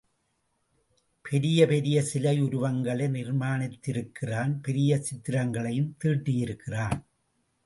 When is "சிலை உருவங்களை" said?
2.01-3.07